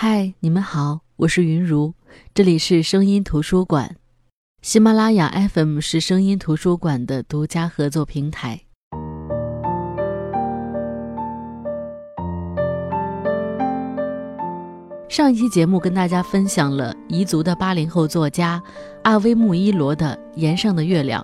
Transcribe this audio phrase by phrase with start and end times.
[0.00, 1.92] 嗨，你们好，我是云如，
[2.32, 3.96] 这里是声音图书馆，
[4.62, 8.60] 喜马拉雅 FM 是声音图书馆的独家合作平台。
[15.08, 18.62] 上一期节目跟大家分享了彝族的八零后作家
[19.02, 21.20] 阿威木伊罗的《岩上的月亮》，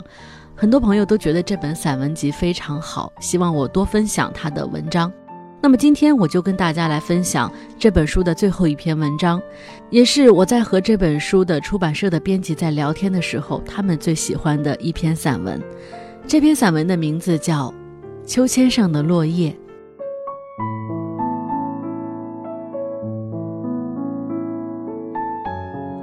[0.56, 5.12] 很多朋友都觉得这本散文集非常好，希望我多分享他的文章。
[5.64, 9.40] 那么今天我就跟大家来分享这本书的最后一篇文章，
[9.88, 15.58] 也是我在和这本书的出版社的编辑在聊天的时候，他们最喜欢的一篇散文。
[16.26, 17.72] 这篇散文的名字叫
[18.28, 19.50] 《秋千上的落叶》。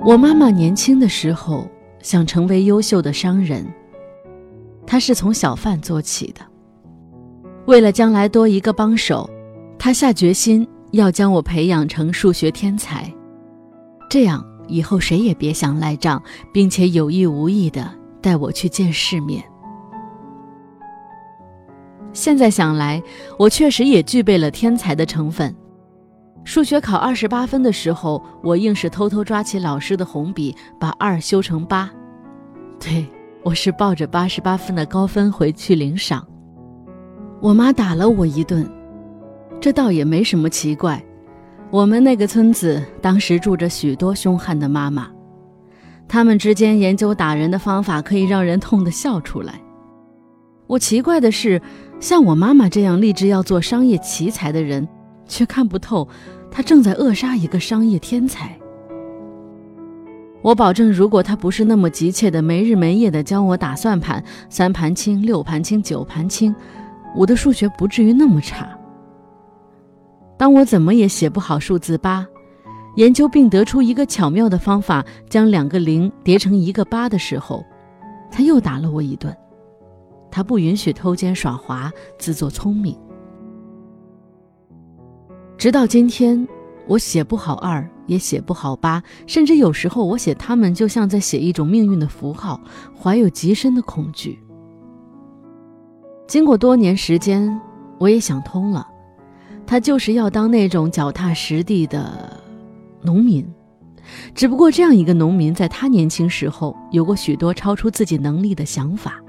[0.03, 1.69] 我妈妈年轻的时候
[2.01, 3.63] 想成为优秀的商人，
[4.87, 6.41] 她是从小贩做起的，
[7.67, 9.29] 为了将来多一个帮手。
[9.83, 13.11] 他下决心要将我培养成数学天才，
[14.07, 16.21] 这样以后谁也别想赖账，
[16.53, 19.43] 并且有意无意的带我去见世面。
[22.13, 23.01] 现在想来，
[23.39, 25.51] 我确实也具备了天才的成分。
[26.43, 31.89] 数学考二十八分的时候，我硬是偷偷抓起老师的红笔，把二修成八。
[32.79, 33.03] 对
[33.41, 36.23] 我是抱着八十八分的高分回去领赏，
[37.41, 38.71] 我妈打了我一顿。
[39.61, 41.01] 这倒也没什么奇怪，
[41.69, 45.07] 我们那个村子当时住着许多凶悍的妈妈，
[46.07, 49.61] 他们之间研究打人的方法，可以让人痛得笑出来。
[50.65, 51.61] 我奇怪的是，
[51.99, 54.87] 像我妈妈这样立志要做商业奇才的人，
[55.27, 56.07] 却看不透，
[56.49, 58.57] 她正在扼杀一个商业天才。
[60.41, 66.55] 我保证，如果她不是那么急切的没日没夜的教我打算盘，三盘清、六盘清、九盘清，
[67.15, 68.67] 我的数学不至于那么差。
[70.41, 72.25] 当我怎么也写不好数字八，
[72.95, 77.63] 研究并得出一个巧妙的方法，将两个零叠成一个八的时候，
[78.31, 79.31] 他又打了我一顿。
[80.31, 82.97] 他不允许偷奸耍滑、自作聪明。
[85.59, 86.47] 直到今天，
[86.87, 92.59] 我写不好二，也写不好八，甚至有时候我写它们就像在写一种命运的符号，
[92.99, 94.39] 怀有极深的恐惧。
[96.25, 97.61] 经过多年时间，
[97.99, 98.87] 我也想通了。
[99.71, 102.37] 他就是要当那种脚踏实地的
[103.01, 103.47] 农民，
[104.35, 109.23] 只不过这样一个农民，在他年轻时候有过许多超出自己能力的想法，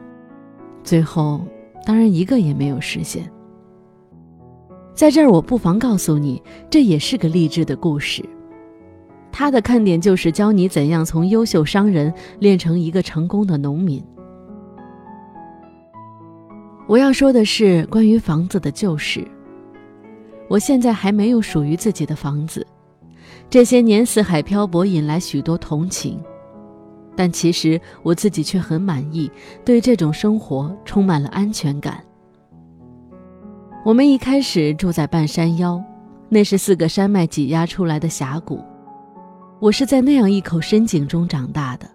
[0.83, 1.47] 最后
[1.87, 3.31] 当然一个也没有实现。
[4.95, 8.29] 在这儿，我不妨告诉你，这也是个励志的故事。
[9.31, 14.03] 他的看点就是教你怎样从优秀商人练成一个成功的农民。
[16.89, 19.25] 我要说的是关于房子的旧事。
[20.53, 22.67] 我现在还没有属于自己的房子，
[23.49, 26.23] 这些年四海漂泊引来许多同情，
[27.17, 29.33] 但其实我自己却很满意，
[29.65, 32.05] 对这种生活充满了安全感。
[33.83, 35.83] 我们一开始住在半山腰，
[36.29, 38.63] 那是四个山脉挤压出来的峡谷，
[39.59, 41.89] 我是在那样一口深井中长大的。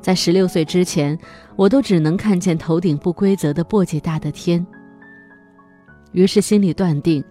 [0.00, 1.16] 在十六岁之前，
[1.54, 4.66] 我都只能看见头顶不规则的簸箕大的天。
[6.12, 7.24] 于是心里断定，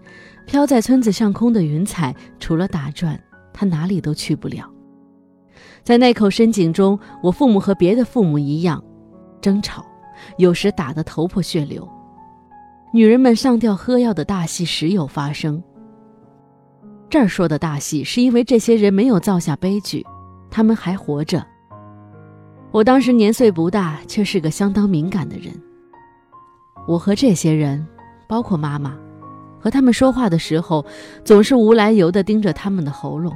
[0.46, 3.18] 飘在村子上空的云彩，除了打转，
[3.52, 4.68] 它哪里都去不了。
[5.82, 8.82] 在那口深井中，我父母和别的父母一样，
[9.40, 9.84] 争吵，
[10.36, 11.88] 有时打得头破血流。
[12.92, 15.62] 女人们上吊喝药的大戏时有发生。
[17.08, 20.04] 这儿说的大戏，是因为这些人没有造下悲剧，
[20.50, 21.44] 他们还活着。
[22.70, 25.52] 我当时年岁不大，却是个相当敏感的人。
[26.88, 27.86] 我和这些人。
[28.32, 28.96] 包括妈妈，
[29.60, 30.82] 和他们说话的时候，
[31.22, 33.30] 总是无来由地盯着他们的喉咙，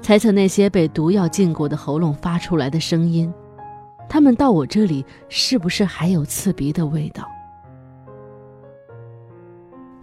[0.00, 3.34] 猜测那些被毒药浸过的喉咙发出来的声音。
[4.08, 7.26] 他们到我这里是不是还有刺鼻的味道？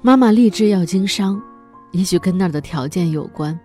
[0.02, 1.42] 妈妈立志要经商，
[1.92, 3.58] 也许跟那儿的条件有关。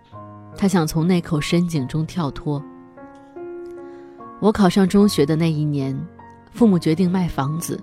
[0.55, 2.63] 她想从那口深井中跳脱。
[4.39, 5.93] 我考上中学的那一年，
[6.53, 7.77] 父母决定卖房子，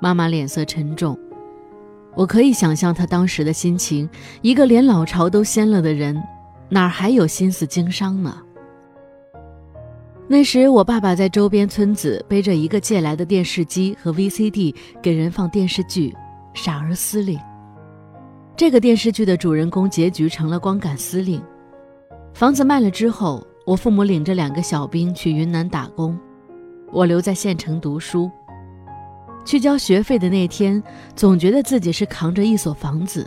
[0.00, 1.18] 妈妈脸色沉重。
[2.18, 4.10] 我可以想象他当时的心情。
[4.42, 6.20] 一个连老巢都掀了的人，
[6.68, 8.36] 哪还有心思经商呢？
[10.26, 16.10] 那时，我爸爸在周边村子背着一个借来的电视机和 VCD，给人放电视剧
[16.52, 17.38] 《傻儿司令》。
[18.56, 21.40] 这个电视剧的主人公结局成了光杆司令。
[22.34, 26.18] 房子卖了之后，我父母领着两个小兵去云南打工，
[26.90, 28.28] 我留在县城读书。
[29.48, 30.82] 去交学费的那天，
[31.16, 33.26] 总觉得自己是扛着一所房子。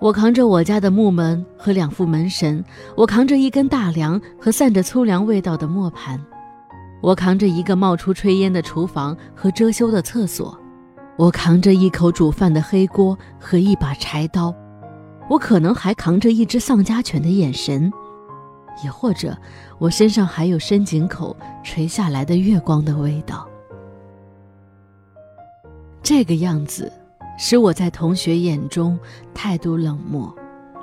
[0.00, 2.64] 我扛着我家的木门和两副门神，
[2.96, 6.20] 我扛着一根大梁和散着粗粮味道的磨盘，
[7.00, 10.58] 我扛着一个冒出炊烟的厨房和遮羞的厕所，
[11.16, 14.52] 我扛着一口煮饭的黑锅和一把柴刀，
[15.30, 17.88] 我可能还扛着一只丧家犬的眼神，
[18.82, 19.38] 也或者
[19.78, 23.48] 我身上还有深井口垂下来的月光的味道。
[26.06, 26.92] 这个样子。
[27.36, 28.96] 使我在同学眼中
[29.34, 30.32] 态度冷漠，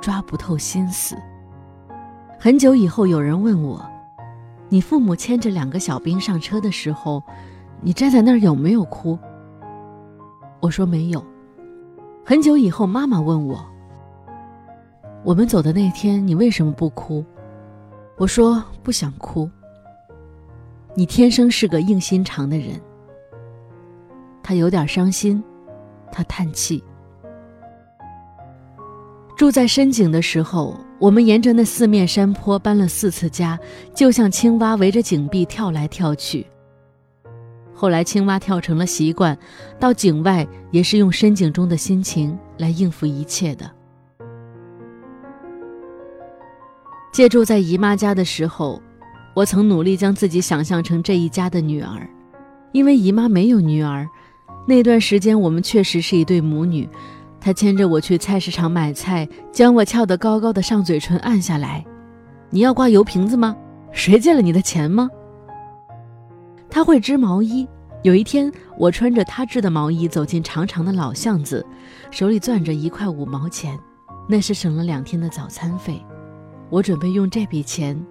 [0.02, 1.16] 抓不透心思。
[2.38, 3.84] 很久以后，有人问我
[4.68, 7.24] ：“你父母牵着两个小兵上车的时候，
[7.82, 9.18] 你站在那儿有没有哭？”
[10.62, 11.26] 我说没有。
[12.26, 13.66] 很久以后，妈妈问我
[15.24, 17.26] ：“我们走的那天，你为什么不哭？”
[18.18, 19.50] 我说不想哭。
[20.94, 22.80] 你天生是个硬心肠的人。
[24.44, 25.44] 他有点伤心。
[26.12, 26.84] 他叹气。
[29.36, 33.60] 住在深井的时候，我们沿着那四面山坡搬了四次家，
[33.96, 36.46] 就像青蛙围着井壁跳来跳去。
[37.74, 39.36] 后来青蛙跳成了习惯，
[39.80, 43.70] 到井外也是用深井中的心情来应付一切的。
[47.12, 48.80] 借住在姨妈家的时候，
[49.34, 52.08] 我曾努力将自己想象成这一家的女儿，
[52.72, 54.08] 因为姨妈没有女儿。
[54.66, 56.90] 那段时间，我们确实是一对母女。
[57.40, 61.84] 他牵着我去菜市场买菜，将我翘得高高的上嘴唇按下来。
[62.50, 63.56] 你要挂油瓶子吗？
[63.92, 65.10] 谁借了你的钱吗？
[66.70, 67.68] 他会织毛衣。
[68.02, 71.66] 有一天，我穿着他织的毛衣走进长长的老巷子，
[72.12, 73.78] 手里攥着一块五毛钱，
[74.28, 76.02] 那是省了两天的早餐费。
[76.70, 78.02] 我准备用这笔钱，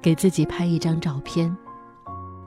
[0.00, 1.54] 给自己拍一张照片。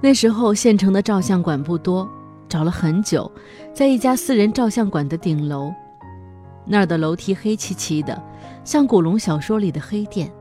[0.02, 2.10] 那时候县城的照相馆不多。
[2.48, 3.32] 找了很久，
[3.74, 5.74] 在一家私人照相馆的顶楼，
[6.66, 8.22] 那儿的楼梯黑漆漆的，
[8.64, 10.32] 像古龙小说里的黑店。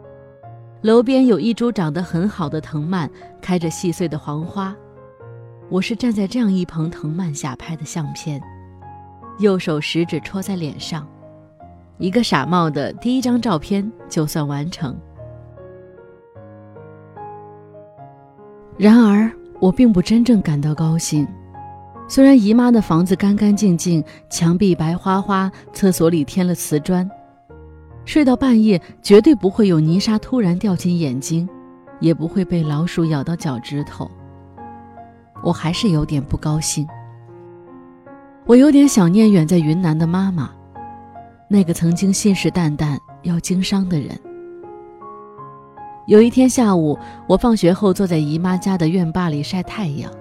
[0.82, 3.10] 楼边有一株长得很好的藤蔓，
[3.40, 4.76] 开着细碎的黄花。
[5.70, 8.38] 我是站在这样一棚藤蔓下拍的相片，
[9.38, 11.08] 右手食指戳在脸上，
[11.96, 14.94] 一个傻帽的第一张照片就算完成。
[18.76, 21.26] 然而，我并不真正感到高兴。
[22.06, 27.10] 虽然姨妈的房子干干净净，墙壁白花花，厕所里添了瓷砖，
[28.04, 31.48] 睡到半夜绝对不会有泥沙突然掉进眼睛，
[32.00, 34.08] 也不会被老鼠咬到脚趾头。
[35.42, 36.86] 我还是有点不高兴。
[38.46, 40.50] 我有点想念远在云南的妈妈，
[41.48, 44.10] 那个曾经信誓旦旦要经商的人。
[46.06, 50.12] 有一天下午，我放学后坐在姨妈家的院坝里晒太阳。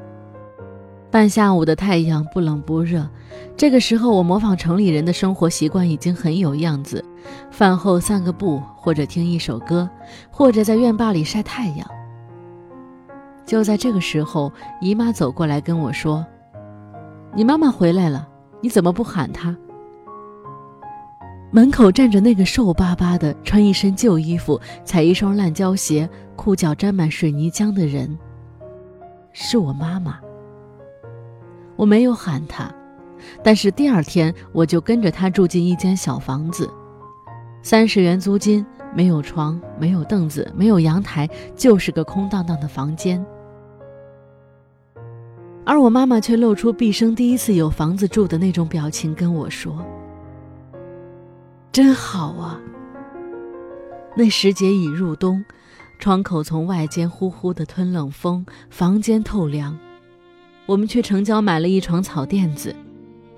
[1.13, 3.07] 半下午的太阳不冷不热，
[3.55, 7.05] 这个时候我模仿城里人的生活习惯已经很有样子。
[7.51, 9.87] 饭后散个步，或者听一首歌，
[10.31, 11.87] 或者在院坝里晒太阳。
[13.45, 14.51] 就在这个时候，
[14.81, 16.25] 姨妈走过来跟我说
[17.35, 18.27] ：“你妈妈回来了，
[18.59, 19.55] 你怎么不喊她？”
[21.53, 28.17] 门口站着那个瘦巴巴的、穿一身旧衣服、踩一双烂胶鞋、裤脚沾满水泥浆的人，
[29.31, 30.17] 是我妈妈。
[31.75, 32.73] 我没有喊他，
[33.43, 36.69] 但是第二天我就跟着他住进一间小房子，
[37.61, 38.65] 三十元租金，
[38.95, 43.25] 没有床，没有凳子，没有阳台，就是个空荡荡的房间。
[45.65, 49.83] 而我妈妈却露出毕生第一次有房子住的那种表情，跟我说
[51.71, 52.59] ：“真好啊。”
[54.15, 55.43] 那时节已入冬，
[55.99, 59.79] 窗口从外间呼呼地吞冷风，房间透凉。
[60.65, 62.73] 我们去城郊买了一床草垫子，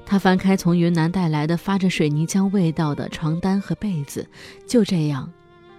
[0.06, 4.28] 他翻开从云南带来的发着水泥浆味道的床单和被子，
[4.68, 5.32] 就这样，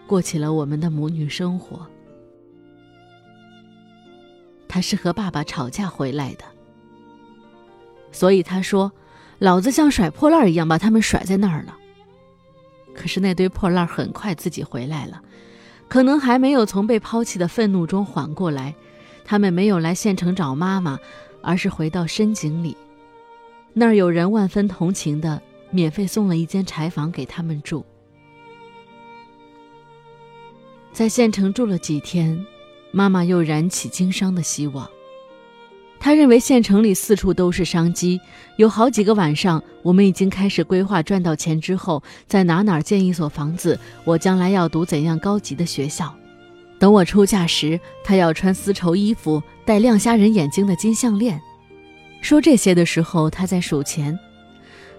[0.08, 1.86] 过起了我们的母女生活。
[4.66, 6.44] 他是和爸爸吵架回来的，
[8.10, 8.90] 所以他说
[9.38, 11.76] ：“老子像甩破烂一样把他们甩在那儿了。”
[12.92, 15.22] 可是那堆破烂很快自己回来了，
[15.86, 18.74] 可能还没有从被抛弃的愤怒中缓过来，
[19.24, 20.98] 他们没有来县城找妈妈。
[21.46, 22.76] 而是回到深井里，
[23.72, 27.86] 那儿有人万分同情的免费送了一间柴房给他们住。
[30.92, 32.44] 在县城住了几天，
[32.90, 34.90] 妈妈又燃起经商的希望。
[36.00, 38.20] 她认为县城里四处都是商机，
[38.56, 46.12] 有好几个晚上，我们已经开始规划赚到钱之后，在哪哪建一所房子，我将来要读怎样高级的学校。
[46.78, 51.40] 等我出嫁时，她要穿丝绸衣服，戴亮瞎人眼睛的金项链。
[52.20, 54.18] 说这些的时候，她在数钱。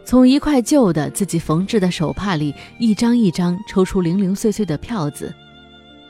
[0.05, 5.35] 从一块旧的自己缝制的手帕里一张一张抽出零零碎碎的票子，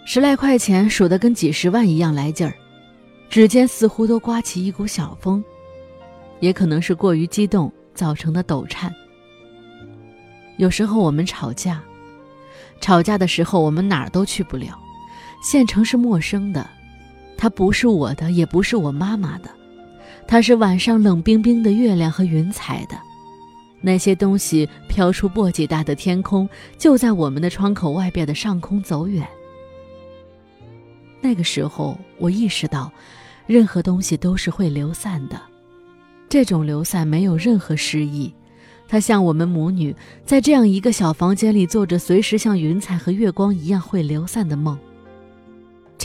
[0.06, 2.54] 十来块钱数得跟几十万一样来劲儿，
[3.28, 5.44] 指尖似乎都刮起一股小风，
[6.40, 8.94] 也可能是过于激动造成的抖颤。
[10.58, 11.82] 有时候我们吵架，
[12.80, 14.80] 吵架的时候我们哪儿都去不了，
[15.42, 16.68] 县城是陌生的，
[17.38, 19.50] 它不是我的，也不是我妈妈的，
[20.28, 22.98] 它是晚上冷冰冰的月亮和云彩的，
[23.80, 29.26] 那些东西飘出簸箕大的天空，就在我们的窗口外边的上空走远。
[31.22, 32.92] 那个时候，我意识到，
[33.46, 35.40] 任何东西都是会流散的，
[36.28, 38.34] 这种流散没有任何诗意。
[38.88, 44.78] 它像我们母女在这样一个小房间里做着随时像云彩和月光一样会流散的梦。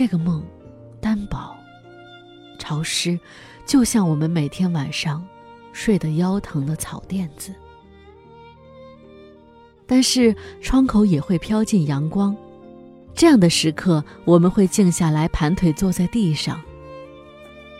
[0.03, 0.43] 这个梦，
[1.01, 1.57] 单薄、
[2.59, 3.17] 潮湿，
[3.65, 5.25] 就像我们每天晚上
[5.73, 7.55] 睡得腰疼的草垫子。
[9.87, 12.37] 但是窗口也会飘进阳光，
[13.15, 16.61] 这样的时刻，我们会静下来，盘腿坐在地上。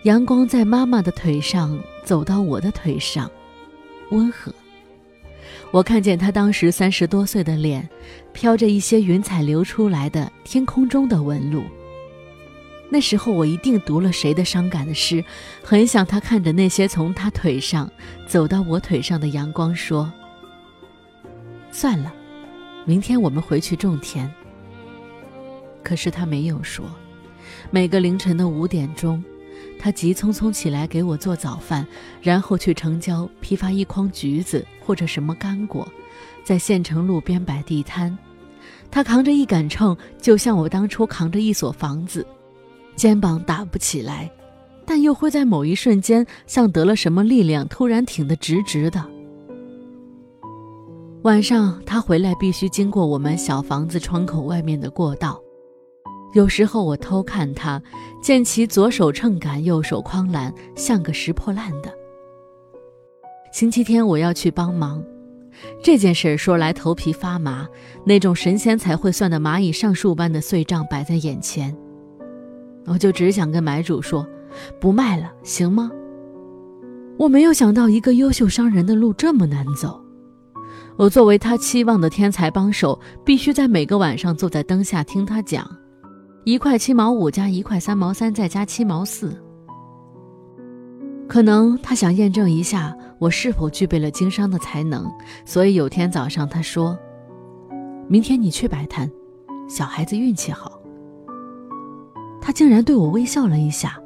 [0.05, 3.29] 阳光在妈妈的腿上走到我的腿上，
[4.11, 4.55] 温和。
[5.73, 7.89] 我看见她当时三十多岁的脸，
[8.33, 11.65] 飘着一些云彩流出来的天空中的纹路。
[12.93, 15.25] 那时候我一定读了谁的伤感的诗，
[15.65, 17.91] 很想他看着那些从他腿上
[18.27, 20.13] 走到我腿上的阳光说
[21.73, 22.13] ：“算了，
[22.85, 24.31] 明天我们回去种田。”
[25.83, 26.85] 可是他没有说。
[27.71, 29.25] 每个凌晨的五点钟。
[29.79, 31.87] 他急匆匆起来给我做早饭，
[32.21, 35.91] 然后去城郊批发一筐橘子或者什么干果，
[36.45, 38.17] 在县城路边摆地摊。
[38.91, 42.25] 他扛着一杆秤，就像我当初扛着一所房子，
[43.03, 44.31] 肩膀打不起来，
[44.87, 49.05] 但又会在某一瞬间像得了什么力量，突然挺得直直的。
[51.25, 55.43] 晚上他回来必须经过我们小房子窗口外面的过道。
[56.33, 57.83] 有时候我偷看他，
[58.23, 61.93] 见其左手秤杆，右手筐篮，像个拾破烂的。
[63.53, 65.05] 星期天我要去帮忙，
[65.83, 67.69] 这件事说来头皮发麻，
[68.05, 71.77] 那种神仙才会算的蚂蚁上树般的碎账摆在眼前，
[72.85, 74.27] 我就只想跟买主说，
[74.81, 75.91] 不卖了，行吗？
[77.19, 80.03] 我没有想到一个优秀商人的路这么难走，
[80.97, 85.65] 我作为他期望的天才帮手，必须在每个晚上坐在灯下听他讲。
[86.45, 89.41] 一块七毛五加一块三毛三再加七毛四，
[91.29, 95.09] 可能他想验证一下我是否具备了经商的才能，
[95.45, 96.99] 所以有天早上他说
[98.09, 99.09] ：“明天你去摆摊，
[99.69, 100.73] 小孩子运气好。”
[102.43, 103.99] 他竟然对我微笑了一下，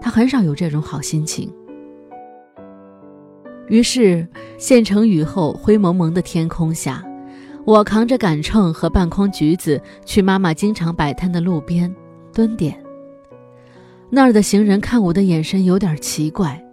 [0.00, 1.50] 他很少有这种好心情。
[3.68, 4.28] 于是，
[4.58, 7.02] 县城雨后灰蒙蒙的天空下。
[7.64, 11.94] 我扛着杆秤和半筐橘子去妈妈经常摆摊的路边
[12.32, 12.82] 蹲点。
[14.08, 16.64] 那儿的行人看我的眼神有点奇怪，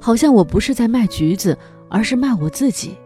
[0.00, 1.56] 好像我不是在卖橘子，
[1.90, 2.96] 而是卖我自己。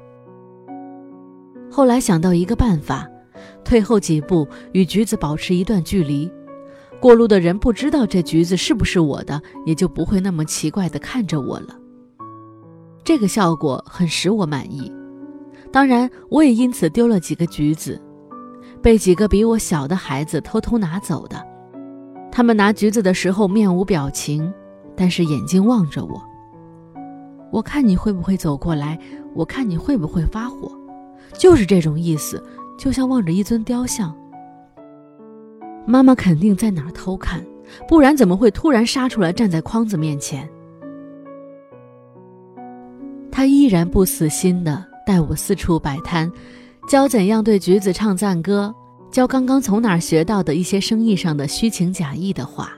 [1.69, 3.09] 后来想到一个办法，
[3.65, 6.31] 退后几步，与橘子保持一段距离，
[7.01, 11.77] 过路的人不知道这橘子是不是我的，也就不会那么奇怪地看着我了。
[13.03, 14.93] 这个效果很使我满意。
[15.73, 18.01] 当然，我也因此丢了几个橘子，
[18.83, 21.43] 被几个比我小的孩子偷偷拿走的。
[22.31, 24.53] 他们拿橘子的时候面无表情，
[24.95, 26.23] 但是眼睛望着我。
[27.51, 28.99] 我看你会不会走过来，
[29.35, 30.71] 我看你会不会发火，
[31.33, 32.45] 就是这种意思，
[32.79, 34.15] 就像望着一尊雕像。
[35.91, 37.45] 妈妈肯定在哪儿偷看，
[37.89, 40.49] 不然怎么会突然杀出来站在筐子面前？
[43.31, 44.87] 他依然不死心的。
[45.07, 46.31] 带我四处摆摊，
[46.87, 48.73] 教怎样对橘子唱赞歌，
[49.11, 52.71] 教刚刚从哪儿学到的一些生意上的虚情假意的话。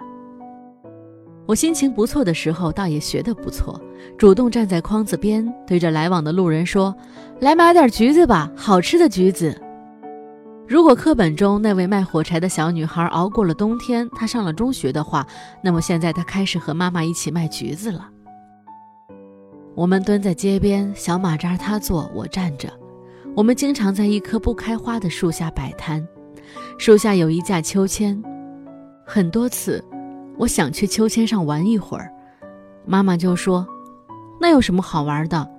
[1.44, 3.78] 我心情不错的时候，倒也学得不错，
[4.16, 6.94] 主动站在筐子边，对着来往的路人说
[7.40, 9.54] ：“来买点橘子吧，好吃的橘子。”
[10.68, 15.26] 如果课本中那位卖火柴的小女孩熬过了冬天，她上了中学的话，
[15.62, 18.08] 那么现在她开始和妈妈一起卖橘子了。
[19.74, 22.72] 我们蹲在街边，小马扎他坐，我站着。
[23.34, 26.06] 我们经常在一棵不开花的树下摆摊，
[26.78, 28.22] 树下有一架秋千。
[29.04, 29.82] 很多次，
[30.38, 32.10] 我想去秋千上玩一会儿，
[32.86, 33.66] 妈妈就说
[34.40, 35.50] ：“那有什么好玩的？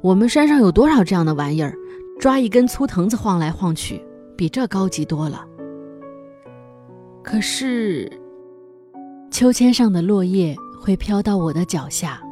[0.00, 1.74] 我们山上有多少这样的玩意儿？
[2.18, 4.02] 抓一根粗藤子晃来晃去，
[4.40, 5.46] 比这高级多了。”
[7.22, 8.10] 可是，
[9.30, 12.22] 秋千上的落叶会飘到我的脚下。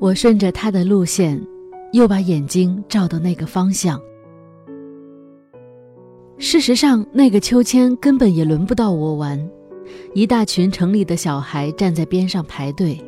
[0.00, 1.40] 我顺着他的路线，
[1.92, 4.00] 又把眼睛照到那个方向。
[6.36, 9.48] 事实上，那个秋千根本也轮不到我玩，
[10.14, 13.00] 一大群城里的小孩站在边上排队。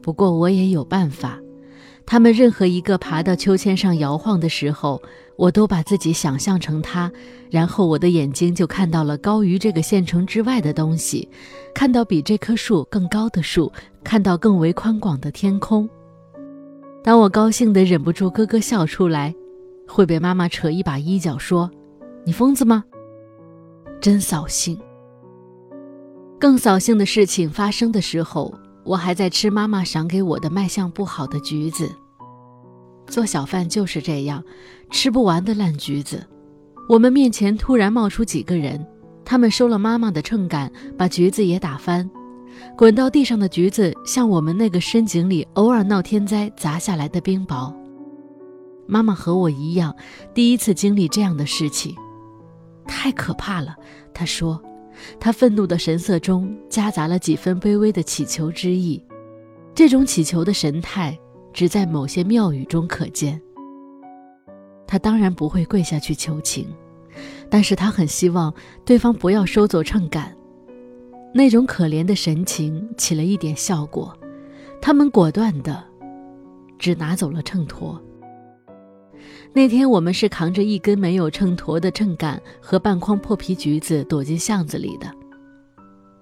[0.00, 1.38] 不过我也有办法，
[2.06, 5.00] 他们任何一个爬到秋千上摇晃的时候，
[5.40, 7.10] 我都把自己想象成他，
[7.50, 11.26] 然后我的眼睛就看到了高于这个县城之外的东西，
[11.74, 13.72] 看到比这棵树更高的树，
[14.04, 15.88] 看到更为宽广的天空。
[17.02, 19.34] 当我高兴得忍不住咯咯笑出来，
[19.88, 21.70] 会被妈妈扯一把衣角说。
[22.22, 22.84] 你疯子吗？
[23.98, 24.78] 真扫兴。
[26.38, 28.54] 更扫兴的事情发生的时候，
[28.84, 31.90] 我还在吃妈妈赏给我的卖相不好的橘子。
[33.10, 34.42] 做小贩就是这样，
[34.88, 36.24] 吃不完的烂橘子。
[36.88, 38.86] 我们面前突然冒出几个人，
[39.24, 42.08] 他们收了妈妈的秤杆，把橘子也打翻，
[42.76, 47.74] 滚到地上的橘子像我们那个深井里偶尔闹天灾砸下来的冰雹。
[48.86, 49.94] 妈妈和我一样，
[50.32, 51.94] 第一次经历这样的事情。
[52.86, 53.76] 太可怕了，
[54.12, 54.60] 她说，
[55.20, 59.00] 她愤怒的神色中夹杂了几分卑微的乞求之意。
[59.74, 61.16] 这种乞求的神态
[61.52, 63.40] 只在某些庙宇中可见。
[64.86, 66.66] 他当然不会跪下去求情，
[67.48, 68.52] 但是他很希望
[68.84, 70.36] 对方不要收走秤杆。
[71.32, 74.16] 那种可怜的神情起了一点效果，
[74.82, 75.84] 他们果断的
[76.76, 77.96] 只拿走了秤砣。
[79.52, 85.08] 那天我们是扛着一根没有秤砣的秤杆和半筐破皮橘子躲进巷子里的。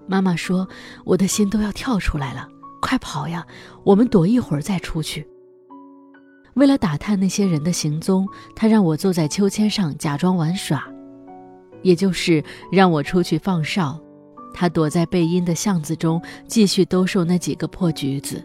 [0.07, 0.67] 妈妈说
[1.05, 2.47] ：“我的心都要跳出来了，
[2.81, 3.45] 快跑呀！
[3.83, 5.27] 我们躲一会儿再出去。”
[6.55, 10.85] 为了打探那些人的行踪，他让我坐在秋千上假装玩耍，
[11.83, 13.99] 也就是让我出去放哨。
[14.53, 18.43] 他躲在背阴的巷子中继续兜售那几个破橘子。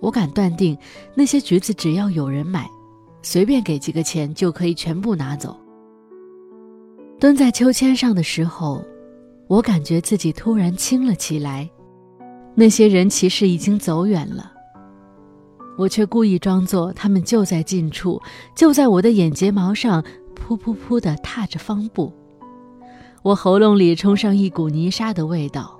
[0.00, 0.76] 我敢断定，
[1.14, 2.68] 那些橘子只要有人买。
[3.22, 5.58] 随便给几个钱就可以全部拿走。
[7.18, 8.82] 蹲在秋千上的时候，
[9.46, 11.68] 我感觉自己突然轻了起来。
[12.54, 14.52] 那些人其实已经走远了，
[15.78, 18.20] 我却故意装作他们就在近处，
[18.54, 20.02] 就在我的眼睫毛上，
[20.34, 22.12] 噗噗噗地踏着方步。
[23.22, 25.78] 我喉咙里冲上一股泥沙的味道，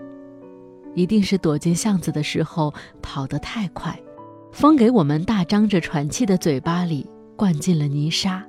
[0.94, 3.98] 一定是躲进巷子的时候跑得太快，
[4.52, 7.06] 风给我们大张着喘气的嘴巴里。
[7.36, 8.46] 灌进了泥沙。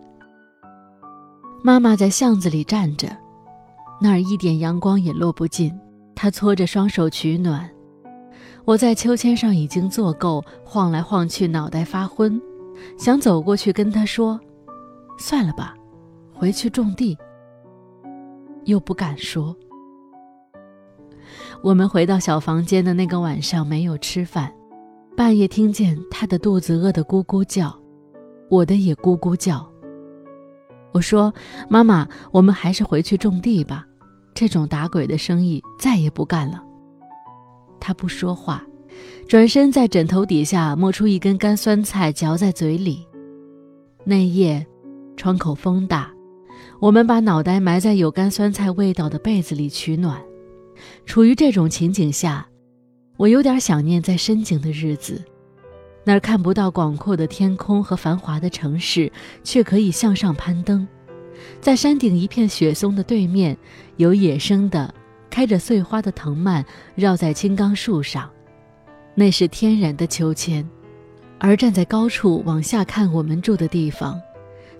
[1.63, 3.07] 妈妈在巷子里站着，
[4.01, 5.71] 那儿一点阳光也落不进。
[6.13, 7.69] 她搓着双手取暖。
[8.63, 12.39] 我在秋千上已经坐够，晃来晃去，脑袋发昏，
[12.97, 14.39] 想走过去跟他说
[15.17, 15.75] ：“算了吧，
[16.33, 17.17] 回去种地。”
[18.65, 19.55] 又不敢说。
[21.63, 24.53] 我们回到小房间的那个晚上没有吃饭，
[25.17, 27.75] 半夜听见他的肚子饿得咕咕叫。
[28.49, 29.67] 我的也咕咕叫。
[30.91, 31.33] 我说
[31.69, 33.85] ：“妈妈，我们还是回去种地吧，
[34.33, 36.63] 这种打鬼的生意再也不干了。”
[37.81, 38.65] 他不说话，
[39.27, 43.05] 转身在枕头底下摸出一根干酸菜，嚼在嘴里。
[44.05, 44.65] 那夜，
[45.17, 46.13] 窗口风大，
[46.79, 50.21] 我们把脑袋埋在有干酸菜味道的被子里取暖。
[51.05, 52.47] 处于这种情景下，
[53.17, 55.21] 我有点想念在深井的日子。
[56.03, 59.11] 那儿看不到广阔的天空和繁华的城市，
[59.43, 60.87] 却可以向上攀登。
[61.59, 63.55] 在山顶一片雪松的对面，
[63.97, 64.91] 有野生的、
[65.31, 66.63] 开着碎花的藤蔓
[66.93, 68.29] 绕在青冈树上，
[69.15, 70.63] 那是天然的秋千。
[71.39, 74.21] 而站在高处往下看我们住的地方，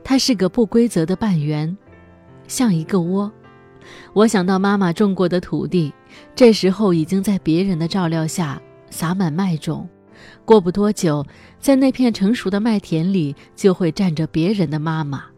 [0.03, 1.75] 它是个不规则的半圆，
[2.47, 3.31] 像一个窝。
[4.13, 5.91] 我想到妈妈种过的土地，
[6.35, 8.61] 这时候已经在别人的照料下
[8.91, 9.89] 撒满麦种。
[10.45, 11.25] 过不多久，
[11.59, 15.30] 在那片成熟的麦田里，就会站着别人的妈妈。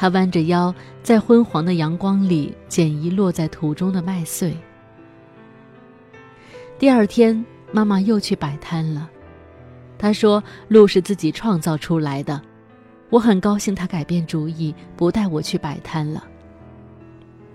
[0.00, 4.56] 他弯着腰，在昏黄的阳光里捡遗落在土中的麦穗。
[6.78, 9.10] 第二天，妈妈又去摆摊了。
[9.98, 12.40] 她说：“路是自己创造出来的。”
[13.10, 16.24] 我很高兴，她改变主意，不带我去摆摊了。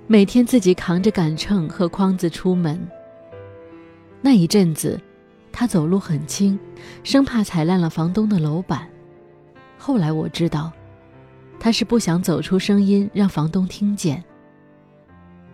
[0.05, 2.79] 每天自己扛着杆秤和筐子出门。
[4.21, 5.01] 那一阵子。
[5.51, 6.59] 他走路很轻，
[7.01, 8.87] 生怕踩烂了房东的楼板。
[9.79, 10.71] 后来我知道，
[11.59, 14.23] 他是不想走出声音让房东听见。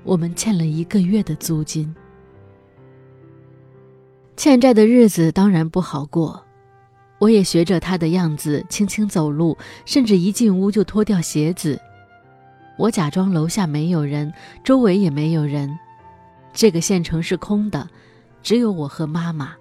[0.04, 1.94] 我们欠了一个月的租金，
[4.36, 6.44] 欠债的日子当然不好过。
[7.20, 11.80] 我也学着他的样子轻轻走路，甚至一进屋就脱掉鞋子。
[12.80, 14.34] 我假装楼下没有人，
[14.64, 15.78] 周围也没有人，
[16.52, 17.88] 这个县城是空的，
[18.42, 19.54] 只有我和妈妈。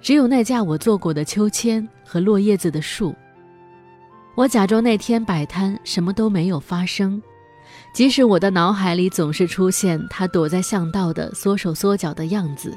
[0.00, 3.12] 只有那架我坐过的秋千和落叶子的树。
[4.34, 7.22] 我假装那天摆摊什么都没有发生，
[7.92, 12.76] 即使我的脑海里总是出现他躲在巷道的缩手缩脚的样子。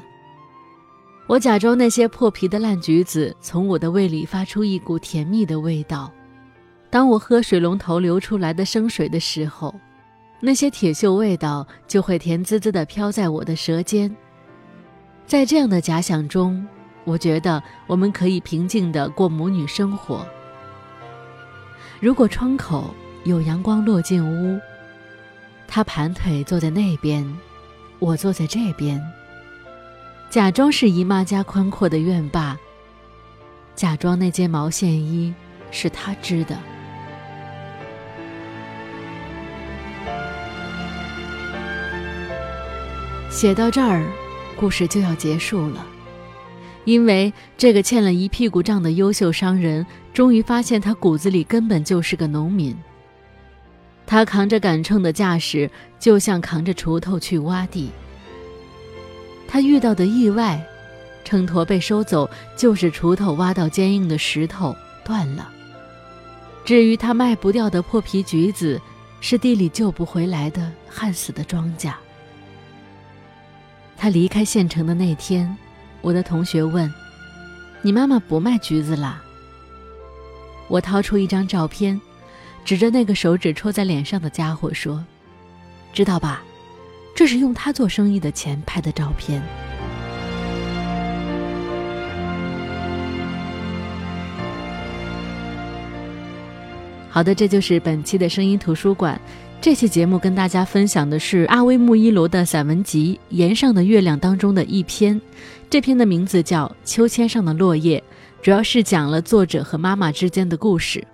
[1.26, 6.12] 我假装那些破皮的烂橘子从我的胃里发出一股甜蜜的味道。
[6.90, 9.74] 当我喝水龙头流出来的生水的时候，
[10.40, 14.14] 那些铁锈味道就会甜滋滋地飘在我的舌尖。
[15.26, 16.64] 在这样的假想中，
[17.04, 20.24] 我觉得我们可以平静地过母女生活。
[21.98, 24.60] 如果窗口有阳光落进屋，
[25.66, 27.26] 他盘腿坐在那边，
[27.98, 29.02] 我坐在这边。
[30.28, 32.56] 假装是姨妈家宽阔的院坝，
[33.74, 35.34] 假装那件毛线衣
[35.70, 36.58] 是他织的。
[43.30, 44.04] 写到这儿，
[44.56, 45.86] 故事就要结束了，
[46.86, 52.74] 因为这个欠了一屁股账的优秀商人，终于发现他骨子里根本就是个农民。
[54.06, 55.68] 他扛着杆秤的架势，
[55.98, 57.90] 就像扛着锄头去挖地。
[59.48, 60.64] 他遇到的意外，
[61.24, 65.50] 秤砣被收走，就是锄头挖到坚硬的石头断了。
[66.64, 68.80] 至于他卖不掉的破皮橘子，
[69.20, 71.92] 是地里救不回来的旱死的庄稼。
[73.96, 75.56] 他离开县城的那天，
[76.02, 76.92] 我的同学问
[77.82, 79.22] ：“你妈妈不卖橘子啦？”
[80.68, 82.00] 我掏出一张照片，
[82.64, 85.04] 指着那个手指戳在脸上的家伙说
[85.92, 86.42] ：“知道吧？”
[87.14, 89.42] 这是用他做生意的钱拍的照片。
[97.08, 99.18] 好的，这就是本期的声音图书馆。
[99.58, 105.18] 这期节目跟大家分享的是阿威穆伊罗的散文集《岩上的月亮》当中的一篇，
[105.68, 107.98] 这篇的名字叫《秋千上的落叶》，
[108.40, 111.04] 主要是讲了作者和妈妈之间的故事。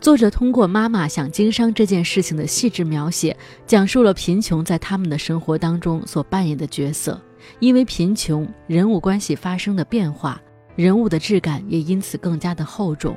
[0.00, 7.20] 作者通过妈妈想经商这件事情的细致描写，讲述了贫穷在他们的生活当中所扮演的角色。
[7.60, 10.42] 因为贫穷，人物关系发生的变化，
[10.74, 13.16] 人物的质感也因此更加的厚重。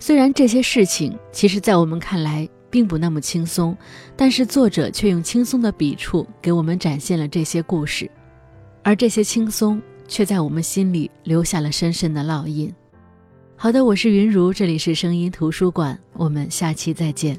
[0.00, 3.76] 虽然这些事情其实在我们看来并不那么轻松，
[4.16, 8.10] 但是作者却用轻松的笔触给我们展现了这些故事，
[8.82, 12.72] 而这些轻松却在我们心里留下了深深的烙印。
[13.56, 17.38] 好的，我是云如，这里是声音图书馆，我们下期再见。